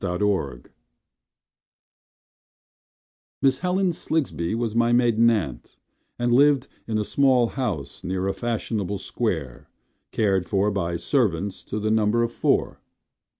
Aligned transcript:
Aunt 0.03 0.21
Helen 0.23 0.63
Miss 3.43 3.59
Helen 3.59 3.93
Slingsby 3.93 4.55
was 4.55 4.73
my 4.73 4.91
maiden 4.91 5.29
aunt, 5.29 5.77
And 6.17 6.33
lived 6.33 6.67
in 6.87 6.97
a 6.97 7.03
small 7.03 7.49
house 7.49 8.03
near 8.03 8.27
a 8.27 8.33
fashionable 8.33 8.97
square 8.97 9.69
Cared 10.11 10.47
for 10.49 10.71
by 10.71 10.97
servants 10.97 11.63
to 11.65 11.79
the 11.79 11.91
number 11.91 12.23
of 12.23 12.31
four. 12.31 12.79